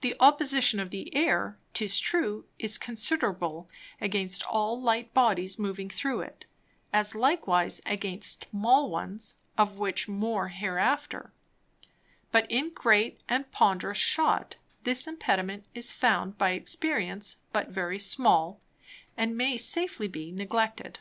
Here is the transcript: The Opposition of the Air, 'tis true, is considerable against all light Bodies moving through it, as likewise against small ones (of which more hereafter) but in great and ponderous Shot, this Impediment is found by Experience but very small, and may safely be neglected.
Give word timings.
The 0.00 0.16
Opposition 0.18 0.80
of 0.80 0.90
the 0.90 1.14
Air, 1.14 1.56
'tis 1.72 2.00
true, 2.00 2.46
is 2.58 2.76
considerable 2.76 3.70
against 4.00 4.44
all 4.48 4.82
light 4.82 5.14
Bodies 5.14 5.56
moving 5.56 5.88
through 5.88 6.22
it, 6.22 6.46
as 6.92 7.14
likewise 7.14 7.80
against 7.86 8.48
small 8.50 8.90
ones 8.90 9.36
(of 9.56 9.78
which 9.78 10.08
more 10.08 10.48
hereafter) 10.48 11.30
but 12.32 12.50
in 12.50 12.70
great 12.74 13.22
and 13.28 13.48
ponderous 13.52 13.98
Shot, 14.00 14.56
this 14.82 15.06
Impediment 15.06 15.64
is 15.74 15.92
found 15.92 16.36
by 16.36 16.50
Experience 16.50 17.36
but 17.52 17.68
very 17.68 18.00
small, 18.00 18.60
and 19.16 19.36
may 19.36 19.56
safely 19.56 20.08
be 20.08 20.32
neglected. 20.32 20.98